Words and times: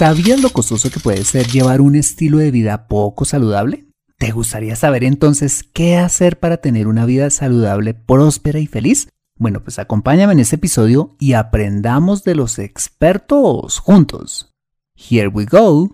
¿Sabías 0.00 0.40
lo 0.40 0.48
costoso 0.48 0.90
que 0.90 0.98
puede 0.98 1.26
ser 1.26 1.48
llevar 1.48 1.82
un 1.82 1.94
estilo 1.94 2.38
de 2.38 2.50
vida 2.50 2.88
poco 2.88 3.26
saludable? 3.26 3.84
¿Te 4.16 4.30
gustaría 4.30 4.74
saber 4.74 5.04
entonces 5.04 5.62
qué 5.62 5.98
hacer 5.98 6.38
para 6.38 6.56
tener 6.56 6.88
una 6.88 7.04
vida 7.04 7.28
saludable, 7.28 7.92
próspera 7.92 8.60
y 8.60 8.66
feliz? 8.66 9.08
Bueno, 9.36 9.62
pues 9.62 9.78
acompáñame 9.78 10.32
en 10.32 10.40
este 10.40 10.56
episodio 10.56 11.16
y 11.18 11.34
aprendamos 11.34 12.24
de 12.24 12.34
los 12.34 12.58
expertos 12.58 13.78
juntos. 13.78 14.54
Here 14.96 15.28
we 15.28 15.44
go. 15.44 15.90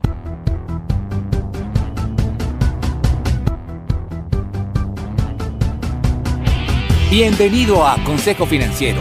Bienvenido 7.11 7.85
a 7.85 7.97
Consejo 8.05 8.47
Financiero, 8.47 9.01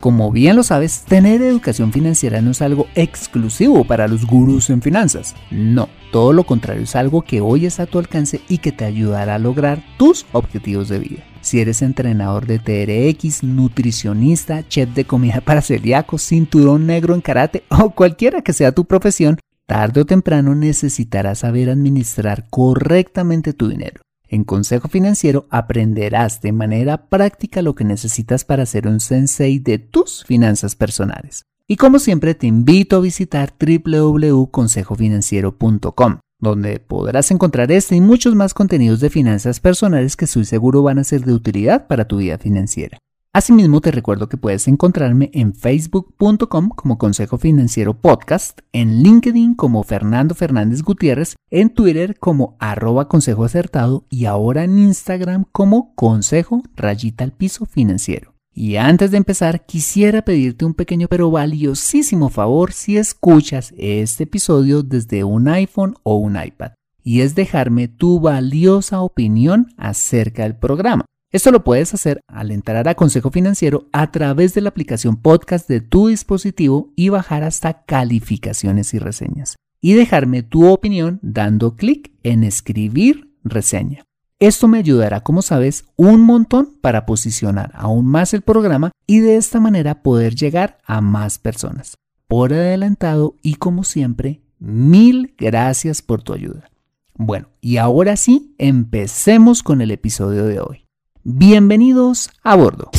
Como 0.00 0.32
bien 0.32 0.56
lo 0.56 0.62
sabes, 0.62 1.02
tener 1.02 1.42
educación 1.42 1.92
financiera 1.92 2.40
no 2.40 2.52
es 2.52 2.62
algo 2.62 2.86
exclusivo 2.94 3.84
para 3.84 4.08
los 4.08 4.24
gurús 4.24 4.70
en 4.70 4.80
finanzas. 4.80 5.34
No, 5.50 5.90
todo 6.10 6.32
lo 6.32 6.44
contrario 6.44 6.84
es 6.84 6.96
algo 6.96 7.20
que 7.20 7.42
hoy 7.42 7.66
es 7.66 7.80
a 7.80 7.86
tu 7.86 7.98
alcance 7.98 8.40
y 8.48 8.58
que 8.58 8.72
te 8.72 8.86
ayudará 8.86 9.34
a 9.34 9.38
lograr 9.38 9.82
tus 9.98 10.24
objetivos 10.32 10.88
de 10.88 11.00
vida. 11.00 11.22
Si 11.42 11.60
eres 11.60 11.82
entrenador 11.82 12.46
de 12.46 12.58
TRX, 12.58 13.44
nutricionista, 13.44 14.66
chef 14.66 14.88
de 14.94 15.04
comida 15.04 15.40
para 15.44 15.60
celíacos, 15.60 16.22
cinturón 16.22 16.86
negro 16.86 17.14
en 17.14 17.20
karate 17.20 17.64
o 17.68 17.90
cualquiera 17.90 18.40
que 18.40 18.54
sea 18.54 18.72
tu 18.72 18.86
profesión, 18.86 19.38
tarde 19.66 20.00
o 20.00 20.06
temprano 20.06 20.54
necesitarás 20.54 21.40
saber 21.40 21.68
administrar 21.68 22.46
correctamente 22.48 23.52
tu 23.52 23.68
dinero. 23.68 24.00
En 24.32 24.44
Consejo 24.44 24.86
Financiero 24.86 25.48
aprenderás 25.50 26.40
de 26.40 26.52
manera 26.52 27.08
práctica 27.08 27.62
lo 27.62 27.74
que 27.74 27.82
necesitas 27.82 28.44
para 28.44 28.64
ser 28.64 28.86
un 28.86 29.00
sensei 29.00 29.58
de 29.58 29.78
tus 29.78 30.24
finanzas 30.24 30.76
personales. 30.76 31.46
Y 31.66 31.74
como 31.74 31.98
siempre 31.98 32.36
te 32.36 32.46
invito 32.46 32.96
a 32.96 33.00
visitar 33.00 33.52
www.consejofinanciero.com, 33.58 36.18
donde 36.38 36.78
podrás 36.78 37.32
encontrar 37.32 37.72
este 37.72 37.96
y 37.96 38.00
muchos 38.00 38.36
más 38.36 38.54
contenidos 38.54 39.00
de 39.00 39.10
finanzas 39.10 39.58
personales 39.58 40.16
que 40.16 40.26
estoy 40.26 40.44
seguro 40.44 40.84
van 40.84 41.00
a 41.00 41.04
ser 41.04 41.24
de 41.24 41.32
utilidad 41.32 41.88
para 41.88 42.06
tu 42.06 42.18
vida 42.18 42.38
financiera. 42.38 42.98
Asimismo, 43.32 43.80
te 43.80 43.92
recuerdo 43.92 44.28
que 44.28 44.36
puedes 44.36 44.66
encontrarme 44.66 45.30
en 45.32 45.54
facebook.com 45.54 46.70
como 46.70 46.98
Consejo 46.98 47.38
Financiero 47.38 47.94
Podcast, 47.94 48.58
en 48.72 49.04
LinkedIn 49.04 49.54
como 49.54 49.84
Fernando 49.84 50.34
Fernández 50.34 50.82
Gutiérrez, 50.82 51.36
en 51.48 51.70
Twitter 51.70 52.18
como 52.18 52.56
arroba 52.58 53.06
Consejo 53.06 53.44
Acertado 53.44 54.04
y 54.10 54.24
ahora 54.24 54.64
en 54.64 54.80
Instagram 54.80 55.44
como 55.52 55.94
Consejo 55.94 56.64
Rayita 56.74 57.22
al 57.22 57.30
Piso 57.30 57.66
Financiero. 57.66 58.34
Y 58.52 58.74
antes 58.74 59.12
de 59.12 59.18
empezar, 59.18 59.64
quisiera 59.64 60.22
pedirte 60.22 60.64
un 60.64 60.74
pequeño 60.74 61.06
pero 61.06 61.30
valiosísimo 61.30 62.30
favor 62.30 62.72
si 62.72 62.96
escuchas 62.96 63.72
este 63.78 64.24
episodio 64.24 64.82
desde 64.82 65.22
un 65.22 65.46
iPhone 65.46 65.94
o 66.02 66.16
un 66.16 66.36
iPad, 66.36 66.72
y 67.04 67.20
es 67.20 67.36
dejarme 67.36 67.86
tu 67.86 68.18
valiosa 68.18 69.02
opinión 69.02 69.68
acerca 69.76 70.42
del 70.42 70.56
programa. 70.56 71.04
Esto 71.32 71.52
lo 71.52 71.62
puedes 71.62 71.94
hacer 71.94 72.20
al 72.26 72.50
entrar 72.50 72.88
a 72.88 72.96
Consejo 72.96 73.30
Financiero 73.30 73.86
a 73.92 74.10
través 74.10 74.52
de 74.52 74.62
la 74.62 74.70
aplicación 74.70 75.16
podcast 75.16 75.68
de 75.68 75.80
tu 75.80 76.08
dispositivo 76.08 76.92
y 76.96 77.08
bajar 77.08 77.44
hasta 77.44 77.84
calificaciones 77.84 78.94
y 78.94 78.98
reseñas. 78.98 79.54
Y 79.80 79.92
dejarme 79.92 80.42
tu 80.42 80.68
opinión 80.68 81.20
dando 81.22 81.76
clic 81.76 82.10
en 82.24 82.42
escribir 82.42 83.32
reseña. 83.44 84.02
Esto 84.40 84.66
me 84.66 84.78
ayudará, 84.78 85.20
como 85.20 85.40
sabes, 85.40 85.84
un 85.94 86.20
montón 86.22 86.76
para 86.80 87.06
posicionar 87.06 87.70
aún 87.74 88.06
más 88.06 88.34
el 88.34 88.42
programa 88.42 88.90
y 89.06 89.20
de 89.20 89.36
esta 89.36 89.60
manera 89.60 90.02
poder 90.02 90.34
llegar 90.34 90.78
a 90.84 91.00
más 91.00 91.38
personas. 91.38 91.94
Por 92.26 92.52
adelantado 92.52 93.36
y 93.40 93.54
como 93.54 93.84
siempre, 93.84 94.40
mil 94.58 95.36
gracias 95.38 96.02
por 96.02 96.24
tu 96.24 96.32
ayuda. 96.32 96.70
Bueno, 97.14 97.50
y 97.60 97.76
ahora 97.76 98.16
sí, 98.16 98.56
empecemos 98.58 99.62
con 99.62 99.80
el 99.80 99.92
episodio 99.92 100.46
de 100.46 100.58
hoy. 100.58 100.89
Bienvenidos 101.22 102.30
a 102.42 102.56
bordo. 102.56 102.90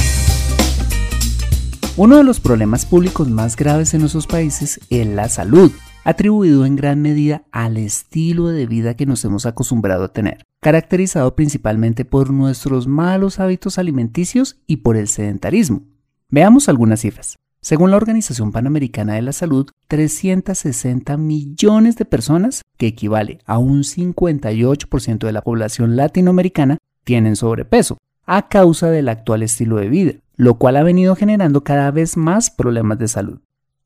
Uno 1.97 2.17
de 2.17 2.23
los 2.23 2.39
problemas 2.39 2.85
públicos 2.85 3.27
más 3.27 3.55
graves 3.55 3.95
en 3.95 4.01
nuestros 4.01 4.27
países 4.27 4.79
es 4.91 5.07
la 5.07 5.27
salud, 5.27 5.71
atribuido 6.03 6.67
en 6.67 6.75
gran 6.75 7.01
medida 7.01 7.45
al 7.51 7.77
estilo 7.77 8.49
de 8.49 8.67
vida 8.67 8.95
que 8.95 9.07
nos 9.07 9.25
hemos 9.25 9.47
acostumbrado 9.47 10.03
a 10.03 10.13
tener, 10.13 10.43
caracterizado 10.61 11.35
principalmente 11.35 12.05
por 12.05 12.29
nuestros 12.29 12.85
malos 12.85 13.39
hábitos 13.39 13.79
alimenticios 13.79 14.61
y 14.67 14.77
por 14.77 14.97
el 14.97 15.07
sedentarismo. 15.07 15.81
Veamos 16.29 16.69
algunas 16.69 17.01
cifras. 17.01 17.37
Según 17.59 17.89
la 17.89 17.97
Organización 17.97 18.51
Panamericana 18.51 19.15
de 19.15 19.23
la 19.23 19.33
Salud, 19.33 19.67
360 19.87 21.17
millones 21.17 21.95
de 21.95 22.05
personas, 22.05 22.61
que 22.77 22.85
equivale 22.85 23.39
a 23.47 23.57
un 23.57 23.79
58% 23.81 25.25
de 25.25 25.31
la 25.31 25.41
población 25.41 25.95
latinoamericana, 25.95 26.77
tienen 27.03 27.35
sobrepeso, 27.35 27.97
a 28.25 28.47
causa 28.47 28.89
del 28.89 29.09
actual 29.09 29.43
estilo 29.43 29.77
de 29.77 29.89
vida, 29.89 30.13
lo 30.35 30.55
cual 30.55 30.77
ha 30.77 30.83
venido 30.83 31.15
generando 31.15 31.63
cada 31.63 31.91
vez 31.91 32.17
más 32.17 32.49
problemas 32.49 32.99
de 32.99 33.07
salud. 33.07 33.39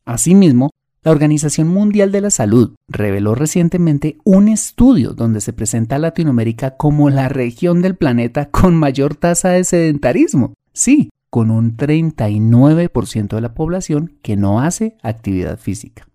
Asimismo, 0.06 0.72
la 1.04 1.12
Organización 1.12 1.68
Mundial 1.68 2.12
de 2.12 2.22
la 2.22 2.32
Salud 2.32 2.74
reveló 2.88 3.36
recientemente 3.36 4.18
un 4.24 4.48
estudio 4.48 5.14
donde 5.14 5.40
se 5.40 5.54
presenta 5.54 5.98
a 5.98 6.00
Latinoamérica 6.00 6.78
como 6.78 7.12
la 7.12 7.30
región 7.30 7.84
del 7.84 7.96
planeta 7.96 8.50
con 8.50 8.76
mayor 8.76 9.16
tasa 9.16 9.50
de 9.50 9.64
sedentarismo. 9.64 10.54
Sí, 10.74 11.10
con 11.30 11.52
un 11.52 11.78
39% 11.78 13.36
de 13.36 13.42
la 13.42 13.54
población 13.54 14.18
que 14.24 14.36
no 14.36 14.62
hace 14.62 14.98
actividad 15.04 15.60
física. 15.60 16.08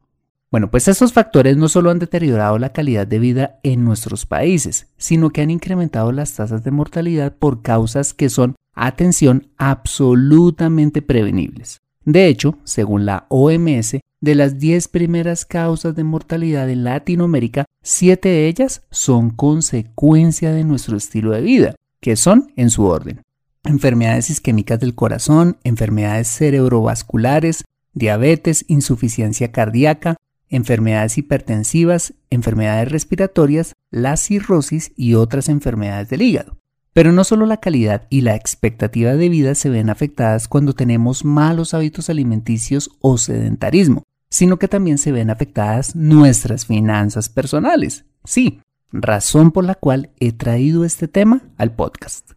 Bueno, 0.50 0.68
pues 0.68 0.88
estos 0.88 1.12
factores 1.12 1.56
no 1.56 1.68
solo 1.68 1.90
han 1.90 2.00
deteriorado 2.00 2.58
la 2.58 2.72
calidad 2.72 3.06
de 3.06 3.20
vida 3.20 3.60
en 3.62 3.84
nuestros 3.84 4.26
países, 4.26 4.88
sino 4.96 5.30
que 5.30 5.42
han 5.42 5.50
incrementado 5.50 6.10
las 6.10 6.34
tasas 6.34 6.64
de 6.64 6.72
mortalidad 6.72 7.36
por 7.36 7.62
causas 7.62 8.14
que 8.14 8.28
son, 8.28 8.56
atención, 8.74 9.46
absolutamente 9.58 11.02
prevenibles. 11.02 11.78
De 12.04 12.26
hecho, 12.26 12.58
según 12.64 13.06
la 13.06 13.26
OMS, 13.28 14.00
de 14.20 14.34
las 14.34 14.58
10 14.58 14.88
primeras 14.88 15.44
causas 15.44 15.94
de 15.94 16.02
mortalidad 16.02 16.68
en 16.68 16.82
Latinoamérica, 16.82 17.64
7 17.84 18.28
de 18.28 18.48
ellas 18.48 18.82
son 18.90 19.30
consecuencia 19.30 20.50
de 20.52 20.64
nuestro 20.64 20.96
estilo 20.96 21.30
de 21.30 21.42
vida, 21.42 21.74
que 22.00 22.16
son 22.16 22.52
en 22.56 22.70
su 22.70 22.86
orden. 22.86 23.22
Enfermedades 23.62 24.30
isquémicas 24.30 24.80
del 24.80 24.96
corazón, 24.96 25.58
enfermedades 25.62 26.26
cerebrovasculares, 26.26 27.62
diabetes, 27.94 28.64
insuficiencia 28.66 29.52
cardíaca, 29.52 30.16
enfermedades 30.50 31.16
hipertensivas, 31.16 32.14
enfermedades 32.28 32.90
respiratorias, 32.90 33.74
la 33.90 34.16
cirrosis 34.16 34.92
y 34.96 35.14
otras 35.14 35.48
enfermedades 35.48 36.08
del 36.10 36.22
hígado. 36.22 36.58
Pero 36.92 37.12
no 37.12 37.24
solo 37.24 37.46
la 37.46 37.58
calidad 37.58 38.06
y 38.10 38.20
la 38.22 38.34
expectativa 38.34 39.14
de 39.14 39.28
vida 39.28 39.54
se 39.54 39.70
ven 39.70 39.90
afectadas 39.90 40.48
cuando 40.48 40.74
tenemos 40.74 41.24
malos 41.24 41.72
hábitos 41.72 42.10
alimenticios 42.10 42.90
o 43.00 43.16
sedentarismo, 43.16 44.02
sino 44.28 44.58
que 44.58 44.68
también 44.68 44.98
se 44.98 45.12
ven 45.12 45.30
afectadas 45.30 45.94
nuestras 45.94 46.66
finanzas 46.66 47.28
personales. 47.28 48.04
Sí, 48.24 48.60
razón 48.92 49.52
por 49.52 49.64
la 49.64 49.76
cual 49.76 50.10
he 50.18 50.32
traído 50.32 50.84
este 50.84 51.08
tema 51.08 51.42
al 51.56 51.72
podcast. 51.72 52.32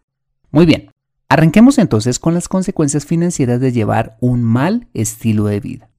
Muy 0.50 0.66
bien, 0.66 0.90
arranquemos 1.28 1.78
entonces 1.78 2.20
con 2.20 2.34
las 2.34 2.48
consecuencias 2.48 3.06
financieras 3.06 3.60
de 3.60 3.72
llevar 3.72 4.16
un 4.20 4.42
mal 4.44 4.88
estilo 4.94 5.46
de 5.46 5.58
vida. 5.58 5.90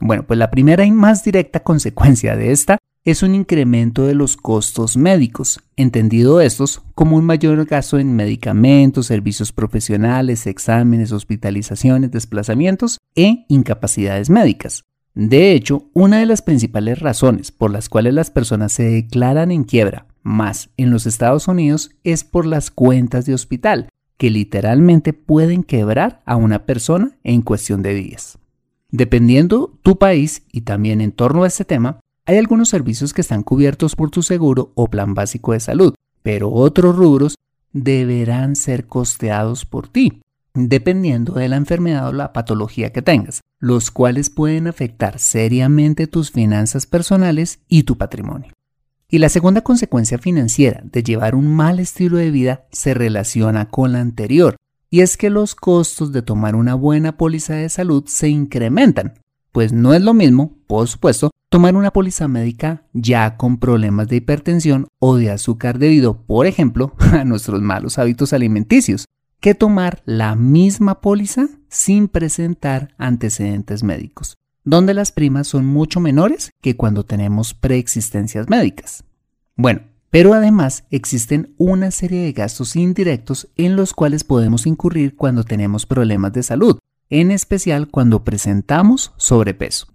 Bueno, 0.00 0.24
pues 0.26 0.38
la 0.38 0.50
primera 0.50 0.84
y 0.84 0.90
más 0.90 1.22
directa 1.22 1.60
consecuencia 1.62 2.36
de 2.36 2.52
esta 2.52 2.78
es 3.04 3.22
un 3.22 3.34
incremento 3.34 4.06
de 4.06 4.14
los 4.14 4.36
costos 4.36 4.96
médicos, 4.96 5.60
entendido 5.76 6.40
estos 6.40 6.82
como 6.94 7.16
un 7.16 7.24
mayor 7.24 7.64
gasto 7.64 7.98
en 7.98 8.14
medicamentos, 8.14 9.06
servicios 9.06 9.52
profesionales, 9.52 10.46
exámenes, 10.46 11.12
hospitalizaciones, 11.12 12.10
desplazamientos 12.10 12.98
e 13.14 13.46
incapacidades 13.48 14.28
médicas. 14.28 14.82
De 15.14 15.52
hecho, 15.52 15.88
una 15.94 16.18
de 16.18 16.26
las 16.26 16.42
principales 16.42 16.98
razones 16.98 17.52
por 17.52 17.70
las 17.70 17.88
cuales 17.88 18.14
las 18.14 18.30
personas 18.30 18.72
se 18.72 18.84
declaran 18.84 19.50
en 19.50 19.64
quiebra, 19.64 20.06
más 20.22 20.70
en 20.76 20.90
los 20.90 21.06
Estados 21.06 21.48
Unidos, 21.48 21.90
es 22.04 22.24
por 22.24 22.46
las 22.46 22.70
cuentas 22.70 23.24
de 23.24 23.34
hospital, 23.34 23.88
que 24.18 24.30
literalmente 24.30 25.14
pueden 25.14 25.64
quebrar 25.64 26.20
a 26.26 26.36
una 26.36 26.66
persona 26.66 27.18
en 27.24 27.40
cuestión 27.40 27.82
de 27.82 27.94
días. 27.94 28.39
Dependiendo 28.92 29.78
tu 29.82 29.98
país 29.98 30.42
y 30.52 30.62
también 30.62 31.00
en 31.00 31.12
torno 31.12 31.44
a 31.44 31.46
este 31.46 31.64
tema, 31.64 32.00
hay 32.26 32.38
algunos 32.38 32.68
servicios 32.68 33.12
que 33.12 33.20
están 33.20 33.42
cubiertos 33.42 33.94
por 33.94 34.10
tu 34.10 34.22
seguro 34.22 34.72
o 34.74 34.88
plan 34.88 35.14
básico 35.14 35.52
de 35.52 35.60
salud, 35.60 35.94
pero 36.22 36.50
otros 36.50 36.96
rubros 36.96 37.36
deberán 37.72 38.56
ser 38.56 38.86
costeados 38.86 39.64
por 39.64 39.88
ti, 39.88 40.20
dependiendo 40.54 41.34
de 41.34 41.48
la 41.48 41.56
enfermedad 41.56 42.08
o 42.08 42.12
la 42.12 42.32
patología 42.32 42.92
que 42.92 43.02
tengas, 43.02 43.40
los 43.60 43.90
cuales 43.90 44.28
pueden 44.28 44.66
afectar 44.66 45.18
seriamente 45.18 46.06
tus 46.06 46.32
finanzas 46.32 46.86
personales 46.86 47.60
y 47.68 47.84
tu 47.84 47.96
patrimonio. 47.96 48.52
Y 49.08 49.18
la 49.18 49.28
segunda 49.28 49.62
consecuencia 49.62 50.18
financiera 50.18 50.82
de 50.84 51.02
llevar 51.02 51.34
un 51.34 51.46
mal 51.48 51.80
estilo 51.80 52.16
de 52.16 52.30
vida 52.30 52.66
se 52.70 52.94
relaciona 52.94 53.68
con 53.68 53.92
la 53.92 54.00
anterior, 54.00 54.56
y 54.90 55.00
es 55.00 55.16
que 55.16 55.30
los 55.30 55.54
costos 55.54 56.12
de 56.12 56.22
tomar 56.22 56.56
una 56.56 56.74
buena 56.74 57.16
póliza 57.16 57.54
de 57.54 57.68
salud 57.68 58.04
se 58.06 58.28
incrementan, 58.28 59.14
pues 59.52 59.72
no 59.72 59.94
es 59.94 60.02
lo 60.02 60.14
mismo, 60.14 60.58
por 60.66 60.88
supuesto, 60.88 61.30
tomar 61.48 61.76
una 61.76 61.92
póliza 61.92 62.28
médica 62.28 62.84
ya 62.92 63.36
con 63.36 63.58
problemas 63.58 64.08
de 64.08 64.16
hipertensión 64.16 64.88
o 64.98 65.16
de 65.16 65.30
azúcar 65.30 65.78
debido, 65.78 66.22
por 66.22 66.46
ejemplo, 66.46 66.94
a 67.12 67.24
nuestros 67.24 67.62
malos 67.62 67.98
hábitos 67.98 68.32
alimenticios, 68.32 69.06
que 69.40 69.54
tomar 69.54 70.02
la 70.04 70.34
misma 70.34 71.00
póliza 71.00 71.48
sin 71.68 72.08
presentar 72.08 72.94
antecedentes 72.98 73.82
médicos 73.82 74.36
donde 74.64 74.94
las 74.94 75.12
primas 75.12 75.48
son 75.48 75.66
mucho 75.66 76.00
menores 76.00 76.50
que 76.60 76.76
cuando 76.76 77.04
tenemos 77.04 77.54
preexistencias 77.54 78.48
médicas. 78.48 79.04
Bueno, 79.56 79.82
pero 80.10 80.34
además 80.34 80.84
existen 80.90 81.54
una 81.56 81.90
serie 81.90 82.24
de 82.24 82.32
gastos 82.32 82.76
indirectos 82.76 83.48
en 83.56 83.76
los 83.76 83.94
cuales 83.94 84.24
podemos 84.24 84.66
incurrir 84.66 85.16
cuando 85.16 85.44
tenemos 85.44 85.86
problemas 85.86 86.32
de 86.32 86.42
salud, 86.42 86.78
en 87.08 87.30
especial 87.30 87.88
cuando 87.88 88.24
presentamos 88.24 89.12
sobrepeso. 89.16 89.86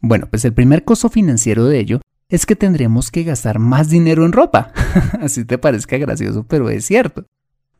Bueno, 0.00 0.26
pues 0.28 0.44
el 0.44 0.52
primer 0.52 0.84
costo 0.84 1.08
financiero 1.08 1.66
de 1.66 1.78
ello 1.78 2.00
es 2.28 2.44
que 2.44 2.56
tendremos 2.56 3.10
que 3.10 3.22
gastar 3.22 3.60
más 3.60 3.88
dinero 3.88 4.24
en 4.24 4.32
ropa. 4.32 4.72
Así 5.20 5.44
te 5.44 5.58
parezca 5.58 5.96
gracioso, 5.96 6.44
pero 6.48 6.70
es 6.70 6.84
cierto. 6.84 7.26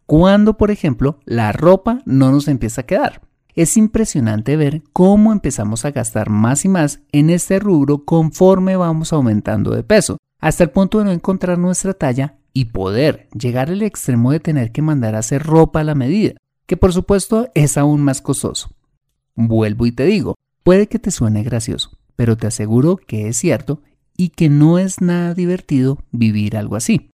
Cuando, 0.06 0.56
por 0.56 0.70
ejemplo, 0.70 1.18
la 1.24 1.52
ropa 1.52 2.00
no 2.04 2.30
nos 2.30 2.46
empieza 2.46 2.82
a 2.82 2.86
quedar. 2.86 3.22
Es 3.54 3.76
impresionante 3.76 4.56
ver 4.56 4.82
cómo 4.92 5.32
empezamos 5.32 5.84
a 5.84 5.90
gastar 5.90 6.30
más 6.30 6.64
y 6.64 6.68
más 6.68 7.00
en 7.12 7.30
este 7.30 7.58
rubro 7.58 8.04
conforme 8.04 8.76
vamos 8.76 9.12
aumentando 9.12 9.74
de 9.74 9.82
peso, 9.82 10.18
hasta 10.42 10.64
el 10.64 10.70
punto 10.70 10.98
de 10.98 11.04
no 11.04 11.12
encontrar 11.12 11.56
nuestra 11.56 11.94
talla 11.94 12.36
y 12.52 12.66
poder 12.66 13.28
llegar 13.32 13.70
al 13.70 13.80
extremo 13.80 14.32
de 14.32 14.40
tener 14.40 14.72
que 14.72 14.82
mandar 14.82 15.14
a 15.14 15.20
hacer 15.20 15.44
ropa 15.44 15.80
a 15.80 15.84
la 15.84 15.94
medida, 15.94 16.34
que 16.66 16.76
por 16.76 16.92
supuesto 16.92 17.48
es 17.54 17.78
aún 17.78 18.02
más 18.02 18.20
costoso. 18.20 18.70
Vuelvo 19.36 19.86
y 19.86 19.92
te 19.92 20.04
digo, 20.04 20.34
puede 20.64 20.88
que 20.88 20.98
te 20.98 21.12
suene 21.12 21.44
gracioso, 21.44 21.96
pero 22.16 22.36
te 22.36 22.48
aseguro 22.48 22.96
que 22.96 23.28
es 23.28 23.36
cierto 23.36 23.82
y 24.16 24.30
que 24.30 24.50
no 24.50 24.78
es 24.78 25.00
nada 25.00 25.32
divertido 25.32 26.02
vivir 26.10 26.56
algo 26.56 26.74
así. 26.74 27.10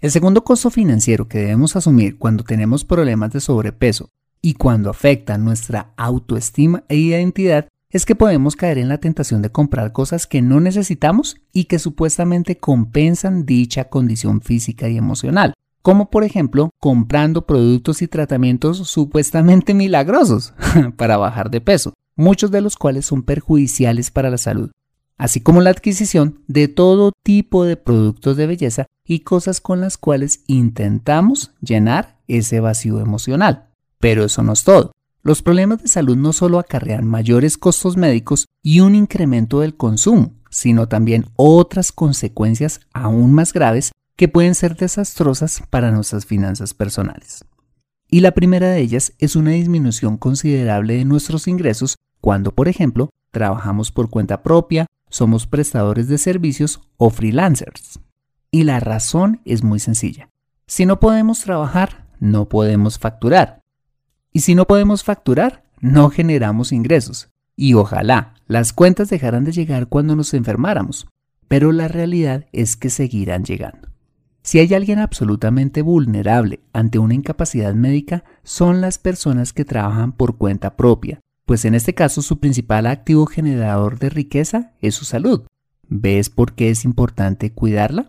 El 0.00 0.10
segundo 0.10 0.42
costo 0.42 0.70
financiero 0.70 1.28
que 1.28 1.38
debemos 1.38 1.76
asumir 1.76 2.16
cuando 2.16 2.42
tenemos 2.42 2.86
problemas 2.86 3.32
de 3.32 3.40
sobrepeso 3.40 4.08
y 4.40 4.54
cuando 4.54 4.88
afecta 4.88 5.36
nuestra 5.36 5.92
autoestima 5.98 6.84
e 6.88 6.96
identidad 6.96 7.68
es 7.92 8.06
que 8.06 8.16
podemos 8.16 8.56
caer 8.56 8.78
en 8.78 8.88
la 8.88 8.98
tentación 8.98 9.42
de 9.42 9.52
comprar 9.52 9.92
cosas 9.92 10.26
que 10.26 10.40
no 10.40 10.60
necesitamos 10.60 11.36
y 11.52 11.64
que 11.64 11.78
supuestamente 11.78 12.56
compensan 12.56 13.44
dicha 13.44 13.84
condición 13.84 14.40
física 14.40 14.88
y 14.88 14.96
emocional, 14.96 15.52
como 15.82 16.08
por 16.08 16.24
ejemplo 16.24 16.70
comprando 16.80 17.46
productos 17.46 18.00
y 18.00 18.08
tratamientos 18.08 18.78
supuestamente 18.88 19.74
milagrosos 19.74 20.54
para 20.96 21.18
bajar 21.18 21.50
de 21.50 21.60
peso, 21.60 21.92
muchos 22.16 22.50
de 22.50 22.62
los 22.62 22.76
cuales 22.76 23.04
son 23.04 23.22
perjudiciales 23.22 24.10
para 24.10 24.30
la 24.30 24.38
salud, 24.38 24.70
así 25.18 25.40
como 25.40 25.60
la 25.60 25.70
adquisición 25.70 26.40
de 26.48 26.68
todo 26.68 27.12
tipo 27.22 27.64
de 27.64 27.76
productos 27.76 28.38
de 28.38 28.46
belleza 28.46 28.86
y 29.04 29.20
cosas 29.20 29.60
con 29.60 29.82
las 29.82 29.98
cuales 29.98 30.44
intentamos 30.46 31.52
llenar 31.60 32.20
ese 32.26 32.60
vacío 32.60 33.00
emocional. 33.00 33.68
Pero 33.98 34.24
eso 34.24 34.42
no 34.42 34.54
es 34.54 34.64
todo. 34.64 34.92
Los 35.24 35.40
problemas 35.40 35.80
de 35.80 35.88
salud 35.88 36.16
no 36.16 36.32
solo 36.32 36.58
acarrean 36.58 37.06
mayores 37.06 37.56
costos 37.56 37.96
médicos 37.96 38.48
y 38.60 38.80
un 38.80 38.96
incremento 38.96 39.60
del 39.60 39.76
consumo, 39.76 40.32
sino 40.50 40.88
también 40.88 41.26
otras 41.36 41.92
consecuencias 41.92 42.80
aún 42.92 43.32
más 43.32 43.52
graves 43.52 43.92
que 44.16 44.26
pueden 44.26 44.56
ser 44.56 44.76
desastrosas 44.76 45.62
para 45.70 45.92
nuestras 45.92 46.26
finanzas 46.26 46.74
personales. 46.74 47.44
Y 48.08 48.20
la 48.20 48.32
primera 48.32 48.68
de 48.70 48.80
ellas 48.80 49.12
es 49.18 49.36
una 49.36 49.52
disminución 49.52 50.16
considerable 50.16 50.96
de 50.96 51.04
nuestros 51.04 51.46
ingresos 51.46 51.98
cuando, 52.20 52.52
por 52.52 52.66
ejemplo, 52.66 53.10
trabajamos 53.30 53.92
por 53.92 54.10
cuenta 54.10 54.42
propia, 54.42 54.86
somos 55.08 55.46
prestadores 55.46 56.08
de 56.08 56.18
servicios 56.18 56.80
o 56.96 57.10
freelancers. 57.10 58.00
Y 58.50 58.64
la 58.64 58.80
razón 58.80 59.40
es 59.44 59.62
muy 59.62 59.78
sencilla. 59.78 60.28
Si 60.66 60.84
no 60.84 60.98
podemos 60.98 61.42
trabajar, 61.42 62.08
no 62.18 62.48
podemos 62.48 62.98
facturar. 62.98 63.61
Y 64.32 64.40
si 64.40 64.54
no 64.54 64.66
podemos 64.66 65.04
facturar, 65.04 65.64
no 65.80 66.10
generamos 66.10 66.72
ingresos. 66.72 67.28
Y 67.56 67.74
ojalá 67.74 68.34
las 68.46 68.72
cuentas 68.72 69.10
dejaran 69.10 69.44
de 69.44 69.52
llegar 69.52 69.88
cuando 69.88 70.16
nos 70.16 70.32
enfermáramos, 70.34 71.06
pero 71.48 71.70
la 71.72 71.88
realidad 71.88 72.46
es 72.52 72.76
que 72.76 72.90
seguirán 72.90 73.44
llegando. 73.44 73.88
Si 74.42 74.58
hay 74.58 74.74
alguien 74.74 74.98
absolutamente 74.98 75.82
vulnerable 75.82 76.60
ante 76.72 76.98
una 76.98 77.14
incapacidad 77.14 77.74
médica, 77.74 78.24
son 78.42 78.80
las 78.80 78.98
personas 78.98 79.52
que 79.52 79.64
trabajan 79.64 80.12
por 80.12 80.36
cuenta 80.36 80.76
propia, 80.76 81.20
pues 81.44 81.64
en 81.64 81.74
este 81.74 81.94
caso 81.94 82.22
su 82.22 82.40
principal 82.40 82.86
activo 82.86 83.26
generador 83.26 83.98
de 83.98 84.08
riqueza 84.08 84.72
es 84.80 84.94
su 84.94 85.04
salud. 85.04 85.42
¿Ves 85.88 86.30
por 86.30 86.54
qué 86.54 86.70
es 86.70 86.84
importante 86.84 87.52
cuidarla? 87.52 88.08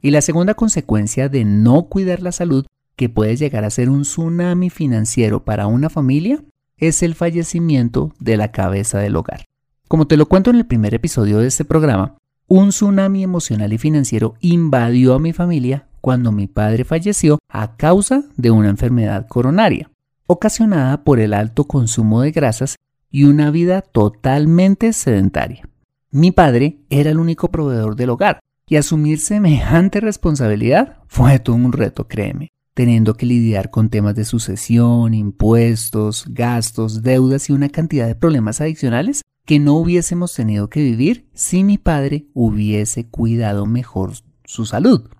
Y 0.00 0.10
la 0.10 0.22
segunda 0.22 0.54
consecuencia 0.54 1.28
de 1.28 1.44
no 1.44 1.84
cuidar 1.84 2.22
la 2.22 2.32
salud 2.32 2.66
que 3.02 3.08
puede 3.08 3.34
llegar 3.34 3.64
a 3.64 3.70
ser 3.70 3.90
un 3.90 4.02
tsunami 4.02 4.70
financiero 4.70 5.44
para 5.44 5.66
una 5.66 5.90
familia 5.90 6.44
es 6.76 7.02
el 7.02 7.16
fallecimiento 7.16 8.14
de 8.20 8.36
la 8.36 8.52
cabeza 8.52 9.00
del 9.00 9.16
hogar. 9.16 9.44
Como 9.88 10.06
te 10.06 10.16
lo 10.16 10.26
cuento 10.26 10.50
en 10.50 10.56
el 10.56 10.66
primer 10.66 10.94
episodio 10.94 11.38
de 11.38 11.48
este 11.48 11.64
programa, 11.64 12.16
un 12.46 12.68
tsunami 12.68 13.24
emocional 13.24 13.72
y 13.72 13.78
financiero 13.78 14.34
invadió 14.38 15.14
a 15.14 15.18
mi 15.18 15.32
familia 15.32 15.88
cuando 16.00 16.30
mi 16.30 16.46
padre 16.46 16.84
falleció 16.84 17.40
a 17.48 17.76
causa 17.76 18.22
de 18.36 18.52
una 18.52 18.68
enfermedad 18.68 19.26
coronaria, 19.26 19.90
ocasionada 20.28 21.02
por 21.02 21.18
el 21.18 21.34
alto 21.34 21.64
consumo 21.64 22.20
de 22.20 22.30
grasas 22.30 22.76
y 23.10 23.24
una 23.24 23.50
vida 23.50 23.82
totalmente 23.82 24.92
sedentaria. 24.92 25.68
Mi 26.12 26.30
padre 26.30 26.78
era 26.88 27.10
el 27.10 27.18
único 27.18 27.50
proveedor 27.50 27.96
del 27.96 28.10
hogar 28.10 28.38
y 28.68 28.76
asumir 28.76 29.18
semejante 29.18 29.98
responsabilidad 29.98 30.98
fue 31.08 31.40
todo 31.40 31.56
un 31.56 31.72
reto, 31.72 32.06
créeme 32.06 32.52
teniendo 32.74 33.14
que 33.14 33.26
lidiar 33.26 33.70
con 33.70 33.90
temas 33.90 34.14
de 34.14 34.24
sucesión, 34.24 35.14
impuestos, 35.14 36.24
gastos, 36.28 37.02
deudas 37.02 37.50
y 37.50 37.52
una 37.52 37.68
cantidad 37.68 38.06
de 38.06 38.14
problemas 38.14 38.60
adicionales 38.60 39.22
que 39.44 39.58
no 39.58 39.74
hubiésemos 39.74 40.34
tenido 40.34 40.70
que 40.70 40.82
vivir 40.82 41.28
si 41.34 41.64
mi 41.64 41.78
padre 41.78 42.26
hubiese 42.32 43.08
cuidado 43.08 43.66
mejor 43.66 44.12
su 44.44 44.66
salud. 44.66 45.10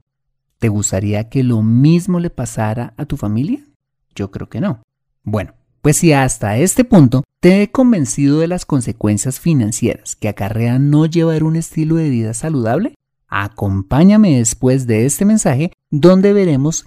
¿Te 0.59 0.69
gustaría 0.69 1.29
que 1.29 1.43
lo 1.43 1.63
mismo 1.63 2.21
le 2.21 2.31
pasara 2.31 2.95
a 2.97 3.05
tu 3.05 3.17
familia? 3.17 3.65
Yo 4.15 4.31
creo 4.31 4.49
que 4.49 4.61
no. 4.61 4.81
Bueno, 5.25 5.55
pues 5.81 5.97
si 5.97 6.13
hasta 6.13 6.57
este 6.59 6.85
punto 6.85 7.25
te 7.41 7.63
he 7.63 7.71
convencido 7.73 8.39
de 8.39 8.47
las 8.47 8.65
consecuencias 8.65 9.41
financieras 9.41 10.15
que 10.15 10.29
acarrean 10.29 10.91
no 10.91 11.07
llevar 11.07 11.43
un 11.43 11.57
estilo 11.57 11.97
de 11.97 12.09
vida 12.09 12.35
saludable, 12.35 12.95
acompáñame 13.27 14.39
después 14.39 14.87
de 14.87 15.07
este 15.07 15.25
mensaje 15.25 15.73
donde 15.91 16.33
veremos 16.33 16.87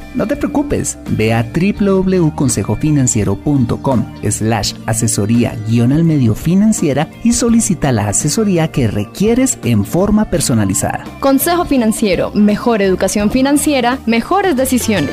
no 0.15 0.27
te 0.27 0.35
preocupes, 0.35 0.97
ve 1.11 1.33
a 1.33 1.43
www.consejofinanciero.com 1.43 4.05
slash 4.29 4.73
asesoría 4.85 5.57
guion 5.67 5.93
al 5.93 6.03
medio 6.03 6.35
financiera 6.35 7.09
y 7.23 7.33
solicita 7.33 7.91
la 7.91 8.09
asesoría 8.09 8.71
que 8.71 8.87
requieres 8.87 9.57
en 9.63 9.85
forma 9.85 10.29
personalizada. 10.29 11.05
Consejo 11.19 11.65
Financiero, 11.65 12.31
mejor 12.31 12.81
educación 12.81 13.31
financiera, 13.31 13.99
mejores 14.05 14.55
decisiones. 14.55 15.11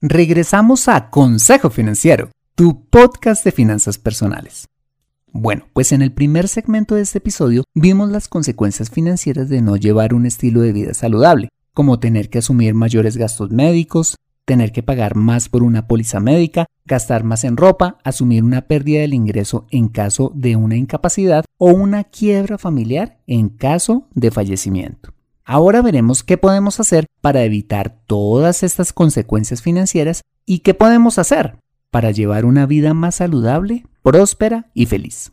Regresamos 0.00 0.88
a 0.88 1.10
Consejo 1.10 1.70
Financiero, 1.70 2.30
tu 2.54 2.86
podcast 2.86 3.44
de 3.44 3.52
finanzas 3.52 3.98
personales. 3.98 4.66
Bueno, 5.32 5.66
pues 5.72 5.92
en 5.92 6.02
el 6.02 6.12
primer 6.12 6.48
segmento 6.48 6.94
de 6.94 7.02
este 7.02 7.18
episodio 7.18 7.64
vimos 7.74 8.10
las 8.10 8.26
consecuencias 8.26 8.90
financieras 8.90 9.48
de 9.48 9.62
no 9.62 9.76
llevar 9.76 10.14
un 10.14 10.26
estilo 10.26 10.62
de 10.62 10.72
vida 10.72 10.94
saludable 10.94 11.50
como 11.80 11.98
tener 11.98 12.28
que 12.28 12.40
asumir 12.40 12.74
mayores 12.74 13.16
gastos 13.16 13.50
médicos, 13.52 14.16
tener 14.44 14.70
que 14.70 14.82
pagar 14.82 15.16
más 15.16 15.48
por 15.48 15.62
una 15.62 15.86
póliza 15.86 16.20
médica, 16.20 16.66
gastar 16.84 17.24
más 17.24 17.42
en 17.42 17.56
ropa, 17.56 17.96
asumir 18.04 18.44
una 18.44 18.66
pérdida 18.66 19.00
del 19.00 19.14
ingreso 19.14 19.66
en 19.70 19.88
caso 19.88 20.30
de 20.34 20.56
una 20.56 20.76
incapacidad 20.76 21.42
o 21.56 21.70
una 21.70 22.04
quiebra 22.04 22.58
familiar 22.58 23.16
en 23.26 23.48
caso 23.48 24.08
de 24.14 24.30
fallecimiento. 24.30 25.14
Ahora 25.42 25.80
veremos 25.80 26.22
qué 26.22 26.36
podemos 26.36 26.80
hacer 26.80 27.06
para 27.22 27.44
evitar 27.44 27.96
todas 28.06 28.62
estas 28.62 28.92
consecuencias 28.92 29.62
financieras 29.62 30.20
y 30.44 30.58
qué 30.58 30.74
podemos 30.74 31.18
hacer 31.18 31.56
para 31.90 32.10
llevar 32.10 32.44
una 32.44 32.66
vida 32.66 32.92
más 32.92 33.14
saludable, 33.14 33.86
próspera 34.02 34.68
y 34.74 34.84
feliz. 34.84 35.32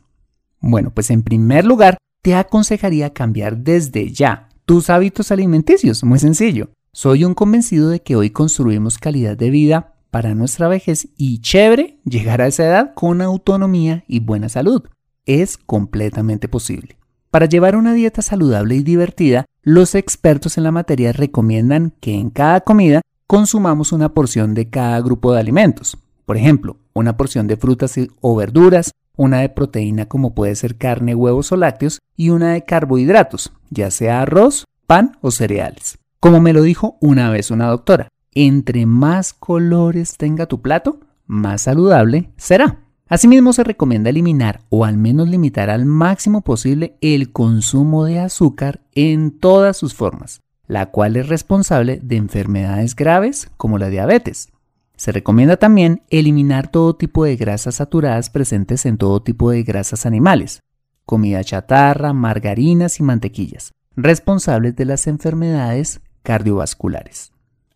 Bueno, 0.61 0.91
pues 0.91 1.11
en 1.11 1.23
primer 1.23 1.65
lugar, 1.65 1.97
te 2.21 2.35
aconsejaría 2.35 3.11
cambiar 3.11 3.57
desde 3.57 4.13
ya 4.13 4.46
tus 4.67 4.89
hábitos 4.89 5.31
alimenticios. 5.31 6.03
Muy 6.03 6.19
sencillo. 6.19 6.69
Soy 6.91 7.23
un 7.23 7.33
convencido 7.33 7.87
de 7.89 8.01
que 8.01 8.17
hoy 8.17 8.31
construimos 8.31 8.97
calidad 8.97 9.37
de 9.37 9.49
vida 9.49 9.93
para 10.11 10.35
nuestra 10.35 10.67
vejez 10.67 11.07
y 11.15 11.39
chévere 11.39 11.99
llegar 12.03 12.41
a 12.41 12.47
esa 12.47 12.65
edad 12.65 12.93
con 12.93 13.21
autonomía 13.21 14.03
y 14.09 14.19
buena 14.19 14.49
salud. 14.49 14.83
Es 15.25 15.57
completamente 15.57 16.49
posible. 16.49 16.97
Para 17.31 17.45
llevar 17.45 17.77
una 17.77 17.93
dieta 17.93 18.21
saludable 18.21 18.75
y 18.75 18.83
divertida, 18.83 19.45
los 19.61 19.95
expertos 19.95 20.57
en 20.57 20.65
la 20.65 20.71
materia 20.73 21.13
recomiendan 21.13 21.93
que 22.01 22.15
en 22.15 22.29
cada 22.29 22.59
comida 22.59 22.99
consumamos 23.25 23.93
una 23.93 24.13
porción 24.13 24.53
de 24.53 24.69
cada 24.69 24.99
grupo 24.99 25.31
de 25.31 25.39
alimentos. 25.39 25.97
Por 26.25 26.35
ejemplo, 26.35 26.75
una 26.93 27.15
porción 27.15 27.47
de 27.47 27.55
frutas 27.55 27.95
o 28.19 28.35
verduras, 28.35 28.91
una 29.17 29.39
de 29.39 29.49
proteína 29.49 30.05
como 30.05 30.33
puede 30.33 30.55
ser 30.55 30.77
carne, 30.77 31.15
huevos 31.15 31.51
o 31.51 31.57
lácteos 31.57 31.99
y 32.15 32.29
una 32.29 32.53
de 32.53 32.63
carbohidratos, 32.63 33.51
ya 33.69 33.91
sea 33.91 34.21
arroz, 34.21 34.63
pan 34.85 35.17
o 35.21 35.31
cereales. 35.31 35.97
Como 36.21 36.39
me 36.39 36.53
lo 36.53 36.61
dijo 36.61 36.97
una 37.01 37.29
vez 37.29 37.51
una 37.51 37.67
doctora, 37.67 38.07
entre 38.33 38.85
más 38.85 39.33
colores 39.33 40.15
tenga 40.15 40.45
tu 40.45 40.61
plato, 40.61 40.99
más 41.25 41.63
saludable 41.63 42.31
será. 42.37 42.79
Asimismo 43.09 43.53
se 43.53 43.63
recomienda 43.63 44.09
eliminar 44.09 44.61
o 44.69 44.85
al 44.85 44.97
menos 44.97 45.29
limitar 45.29 45.69
al 45.69 45.85
máximo 45.85 46.41
posible 46.41 46.97
el 47.01 47.31
consumo 47.31 48.05
de 48.05 48.19
azúcar 48.19 48.81
en 48.93 49.31
todas 49.31 49.77
sus 49.77 49.93
formas, 49.93 50.41
la 50.67 50.87
cual 50.87 51.15
es 51.15 51.29
responsable 51.29 51.99
de 52.03 52.17
enfermedades 52.17 52.95
graves 52.95 53.49
como 53.55 53.77
la 53.77 53.89
diabetes. 53.89 54.49
Se 54.97 55.11
recomienda 55.11 55.57
también 55.57 56.01
eliminar 56.09 56.69
todo 56.69 56.95
tipo 56.95 57.23
de 57.23 57.35
grasas 57.35 57.75
saturadas 57.75 58.31
presentes 58.31 58.85
en 58.87 58.97
todo 58.97 59.21
tipo 59.21 59.51
de 59.51 59.61
grasas 59.61 60.07
animales, 60.07 60.63
comida 61.05 61.43
chatarra, 61.43 62.13
margarinas 62.13 62.99
y 62.99 63.03
mantequillas, 63.03 63.71
responsables 63.95 64.75
de 64.75 64.85
las 64.85 65.05
enfermedades 65.05 66.01
cardiovasculares. 66.23 67.31